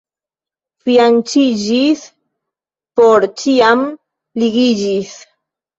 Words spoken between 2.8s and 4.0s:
por ĉiam